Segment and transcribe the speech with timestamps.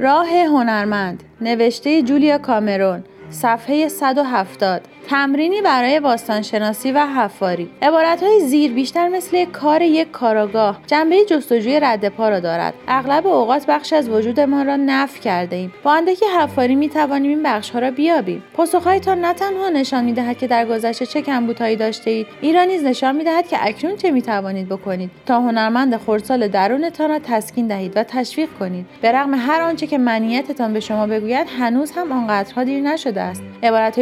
[0.00, 7.70] راه هنرمند نوشته جولیا کامرون صفحه 170 تمرینی برای باستانشناسی و حفاری.
[7.82, 12.74] عبارت های زیر بیشتر مثل کار یک کاراگاه جنبه جستجوی رد پا را دارد.
[12.88, 15.72] اغلب اوقات بخش از وجودمان را نف کرده ایم.
[15.82, 18.42] با اندکی حفاری می توانیم این بخش ها را بیابیم.
[18.54, 22.84] پاسخهایتان نه تنها نشان می دهد که در گذشته چه کمبودهایی داشته اید ایران نیز
[22.84, 25.10] نشان می دهد که اکنون چه می توانید بکنید.
[25.26, 28.86] تا هنرمند خردسال درونتان را تسکین دهید و تشویق کنید.
[29.02, 33.42] به رغم هر آنچه که منیتتان به شما بگوید هنوز هم آنقدرها دیر نشده است.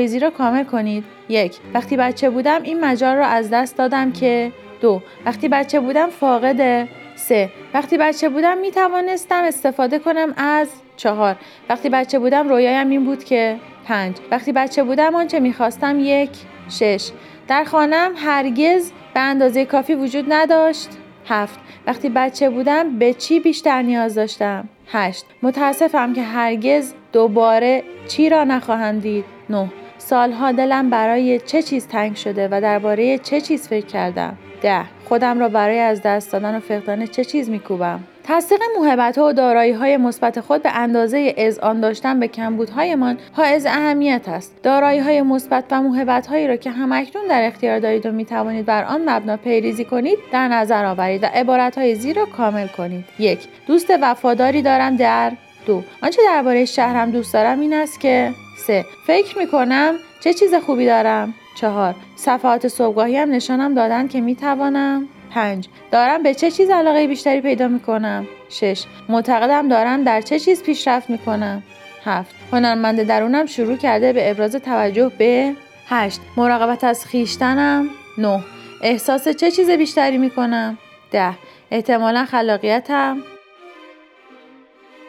[0.06, 0.95] زیر را کامل کنید.
[1.28, 1.56] یک.
[1.74, 5.02] وقتی بچه بودم این مجال را از دست دادم که دو.
[5.26, 7.50] وقتی بچه بودم فاقد سه.
[7.74, 11.36] وقتی بچه بودم می توانستم استفاده کنم از چهار.
[11.68, 14.16] وقتی بچه بودم رویایم این بود که پنج.
[14.30, 16.30] وقتی بچه بودم آنچه می‌خواستم یک
[16.68, 17.10] شش.
[17.48, 20.88] در خانم هرگز به اندازه کافی وجود نداشت.
[21.28, 21.58] هفت.
[21.86, 25.24] وقتی بچه بودم به چی بیشتر نیاز داشتم؟ هشت.
[25.42, 29.24] متاسفم که هرگز دوباره چی را نخواهم دید.
[29.50, 29.68] نه.
[30.08, 34.84] سالها دلم برای چه چیز تنگ شده و درباره چه چیز فکر کردم؟ ده.
[35.08, 39.72] خودم را برای از دست دادن و فقدان چه چیز میکوبم؟ تصدیق موهبت و دارایی
[39.72, 44.62] های مثبت خود به اندازه اذعان داشتن به کمبودهایمان حائز اهمیت است.
[44.62, 48.66] دارایی های مثبت و موهبت هایی را که همکنون در اختیار دارید و می توانید
[48.66, 53.04] بر آن مبنا پیریزی کنید در نظر آورید و عبارت زیر را کامل کنید.
[53.18, 53.48] یک.
[53.66, 54.96] دوست وفاداری دارم.
[54.96, 55.32] در.
[55.66, 58.34] دو آنچه درباره شهرم دوست دارم این است که
[58.66, 61.34] سه فکر می کنم چه چیز خوبی دارم.
[61.56, 67.06] چهار صفحات صبحگاهی هم نشانم دادن که می توانم پنج دارم به چه چیز علاقه
[67.06, 71.62] بیشتری پیدا می کنم شش معتقدم دارم در چه چیز پیشرفت می کنم
[72.04, 75.54] هفت هنرمند درونم شروع کرده به ابراز توجه به.
[75.88, 77.88] هشت مراقبت از خیشتنم.
[78.18, 78.40] نه
[78.82, 80.78] احساس چه چیز بیشتری می کنم
[81.10, 81.32] ده
[81.70, 83.18] احتمالا خلاقیتم.